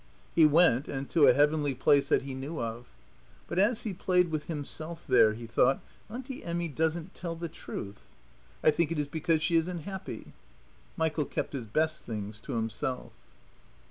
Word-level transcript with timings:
He 0.33 0.47
went 0.47 0.87
and 0.87 1.07
to 1.11 1.27
a 1.27 1.33
heavenly 1.33 1.75
place 1.75 2.09
that 2.09 2.23
he 2.23 2.33
knew 2.33 2.59
of. 2.59 2.87
But 3.47 3.59
as 3.59 3.83
he 3.83 3.93
played 3.93 4.31
with 4.31 4.45
Himself 4.45 5.05
there 5.05 5.33
he 5.33 5.45
thought: 5.45 5.79
"Auntie 6.09 6.43
Emmy 6.43 6.69
doesn't 6.69 7.13
tell 7.13 7.35
the 7.35 7.47
truth. 7.47 7.99
I 8.63 8.71
think 8.71 8.91
it 8.91 8.97
is 8.97 9.05
because 9.05 9.43
she 9.43 9.57
isn't 9.57 9.81
happy." 9.81 10.33
Michael 10.97 11.25
kept 11.25 11.53
his 11.53 11.67
best 11.67 12.03
things 12.03 12.39
to 12.39 12.53
himself. 12.53 13.11